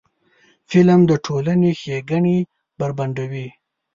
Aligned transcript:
فلم 0.69 1.01
د 1.09 1.11
ټولنې 1.25 1.71
ښېګڼې 1.81 2.37
بربنډوي 2.79 3.47